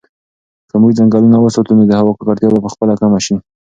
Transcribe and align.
که 0.69 0.75
موږ 0.81 0.91
ځنګلونه 0.99 1.37
وساتو 1.39 1.71
نو 1.77 1.83
د 1.87 1.91
هوا 1.99 2.11
ککړتیا 2.17 2.47
به 2.53 2.59
په 2.65 2.69
خپله 2.73 2.93
کمه 3.01 3.19
شي. 3.25 3.35